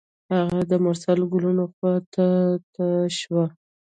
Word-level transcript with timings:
هغه 0.33 0.59
د 0.71 0.73
مرسل 0.83 1.19
ګلونو 1.33 1.63
خوا 1.73 1.93
ته 2.13 2.25
تاوه 2.73 3.03
شوه. 3.19 3.45